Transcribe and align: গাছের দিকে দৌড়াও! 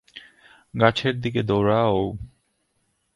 গাছের 0.73 1.15
দিকে 1.21 1.41
দৌড়াও! 1.43 1.97